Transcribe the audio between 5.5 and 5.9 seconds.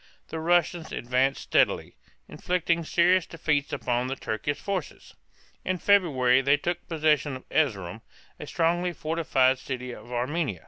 In